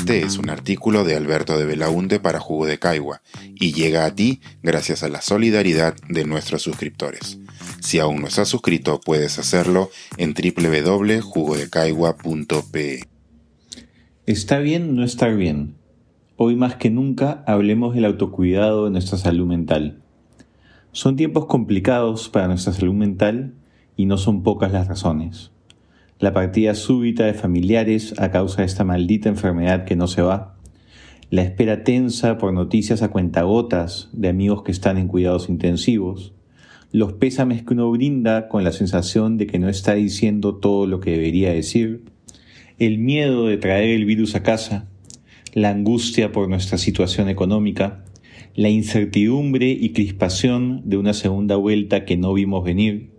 [0.00, 3.20] Este es un artículo de Alberto de Belaunte para Jugo de Caigua
[3.54, 7.38] y llega a ti gracias a la solidaridad de nuestros suscriptores.
[7.80, 13.08] Si aún no estás suscrito, puedes hacerlo en www.jugodecaigua.pe.
[14.24, 15.74] Está bien no estar bien.
[16.36, 20.00] Hoy más que nunca hablemos del autocuidado de nuestra salud mental.
[20.92, 23.52] Son tiempos complicados para nuestra salud mental
[23.98, 25.50] y no son pocas las razones
[26.20, 30.58] la partida súbita de familiares a causa de esta maldita enfermedad que no se va,
[31.30, 36.34] la espera tensa por noticias a cuentagotas de amigos que están en cuidados intensivos,
[36.92, 41.00] los pésames que uno brinda con la sensación de que no está diciendo todo lo
[41.00, 42.04] que debería decir,
[42.78, 44.88] el miedo de traer el virus a casa,
[45.54, 48.04] la angustia por nuestra situación económica,
[48.54, 53.10] la incertidumbre y crispación de una segunda vuelta que no vimos venir,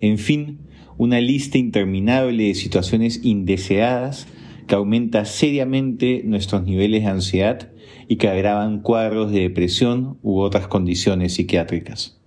[0.00, 0.58] en fin,
[0.98, 4.26] una lista interminable de situaciones indeseadas
[4.66, 7.70] que aumenta seriamente nuestros niveles de ansiedad
[8.08, 12.18] y que agravan cuadros de depresión u otras condiciones psiquiátricas.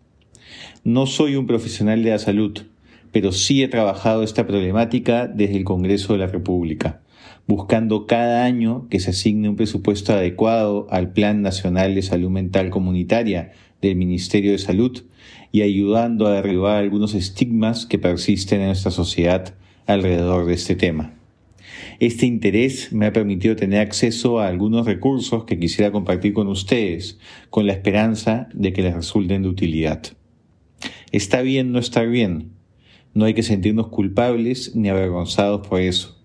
[0.84, 2.58] No soy un profesional de la salud,
[3.12, 7.02] pero sí he trabajado esta problemática desde el Congreso de la República,
[7.50, 12.70] buscando cada año que se asigne un presupuesto adecuado al Plan Nacional de Salud Mental
[12.70, 15.04] Comunitaria del Ministerio de Salud
[15.52, 19.56] y ayudando a derribar algunos estigmas que persisten en nuestra sociedad
[19.88, 21.16] alrededor de este tema.
[22.00, 27.18] Este interés me ha permitido tener acceso a algunos recursos que quisiera compartir con ustedes,
[27.50, 30.04] con la esperanza de que les resulten de utilidad.
[31.12, 32.52] Está bien no estar bien.
[33.16, 36.19] No hay que sentirnos culpables ni avergonzados por eso.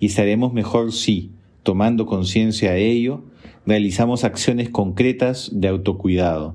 [0.00, 1.30] Y estaremos mejor si,
[1.62, 3.22] tomando conciencia de ello,
[3.66, 6.54] realizamos acciones concretas de autocuidado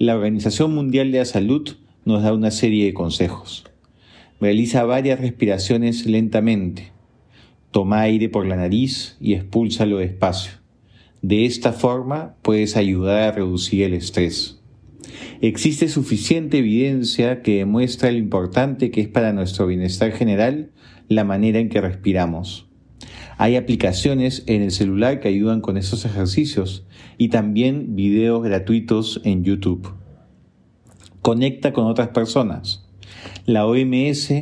[0.00, 3.66] la Organización Mundial de la Salud nos da una serie de consejos.
[4.40, 6.90] Realiza varias respiraciones lentamente.
[7.70, 10.52] Toma aire por la nariz y expúlsalo despacio.
[11.20, 14.59] De esta forma puedes ayudar a reducir el estrés.
[15.40, 20.70] Existe suficiente evidencia que demuestra lo importante que es para nuestro bienestar general
[21.08, 22.68] la manera en que respiramos.
[23.38, 29.44] Hay aplicaciones en el celular que ayudan con esos ejercicios y también videos gratuitos en
[29.44, 29.94] YouTube.
[31.22, 32.86] Conecta con otras personas.
[33.46, 34.32] La OMS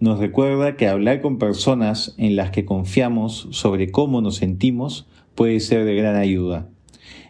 [0.00, 5.60] nos recuerda que hablar con personas en las que confiamos sobre cómo nos sentimos puede
[5.60, 6.68] ser de gran ayuda.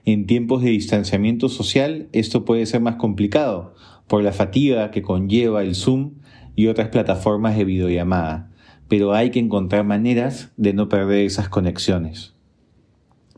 [0.05, 3.75] En tiempos de distanciamiento social esto puede ser más complicado
[4.07, 6.13] por la fatiga que conlleva el Zoom
[6.55, 8.51] y otras plataformas de videollamada
[8.89, 12.35] pero hay que encontrar maneras de no perder esas conexiones.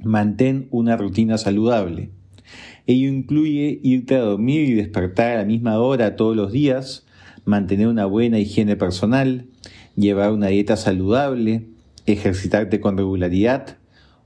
[0.03, 2.11] Mantén una rutina saludable.
[2.87, 7.07] Ello incluye irte a dormir y despertar a la misma hora todos los días,
[7.45, 9.47] mantener una buena higiene personal,
[9.97, 11.67] llevar una dieta saludable,
[12.07, 13.79] ejercitarte con regularidad,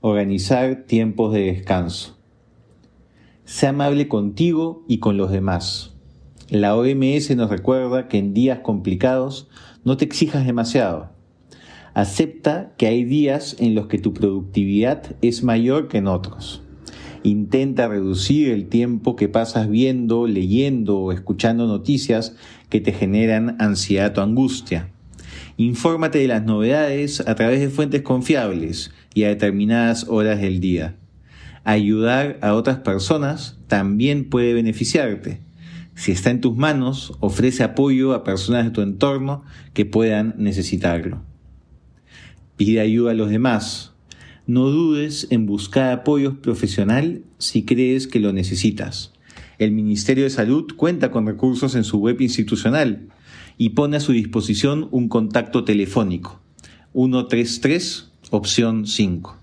[0.05, 2.17] organizar tiempos de descanso.
[3.45, 5.93] Sé amable contigo y con los demás.
[6.49, 9.47] La OMS nos recuerda que en días complicados
[9.85, 11.13] no te exijas demasiado.
[11.93, 16.61] Acepta que hay días en los que tu productividad es mayor que en otros.
[17.23, 22.35] Intenta reducir el tiempo que pasas viendo, leyendo o escuchando noticias
[22.67, 24.89] que te generan ansiedad o angustia.
[25.55, 30.95] Infórmate de las novedades a través de fuentes confiables y a determinadas horas del día.
[31.63, 35.41] Ayudar a otras personas también puede beneficiarte.
[35.95, 39.43] Si está en tus manos, ofrece apoyo a personas de tu entorno
[39.73, 41.21] que puedan necesitarlo.
[42.57, 43.93] Pide ayuda a los demás.
[44.45, 49.13] No dudes en buscar apoyo profesional si crees que lo necesitas.
[49.57, 53.07] El Ministerio de Salud cuenta con recursos en su web institucional
[53.57, 56.41] y pone a su disposición un contacto telefónico
[56.93, 59.37] 133 opción 5.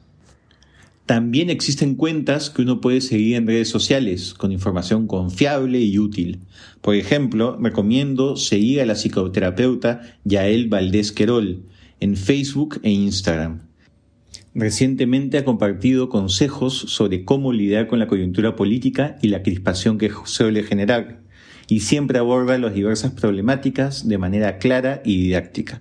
[1.07, 6.41] También existen cuentas que uno puede seguir en redes sociales con información confiable y útil.
[6.81, 11.63] Por ejemplo, recomiendo seguir a la psicoterapeuta Yael Valdés Querol,
[12.01, 13.61] en Facebook e Instagram.
[14.57, 20.11] Recientemente ha compartido consejos sobre cómo lidiar con la coyuntura política y la crispación que
[20.25, 21.21] suele generar,
[21.69, 25.81] y siempre aborda las diversas problemáticas de manera clara y didáctica.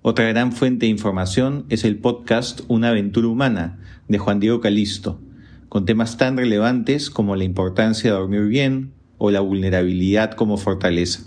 [0.00, 5.20] Otra gran fuente de información es el podcast Una aventura humana de Juan Diego Calisto,
[5.68, 11.22] con temas tan relevantes como la importancia de dormir bien o la vulnerabilidad como fortaleza.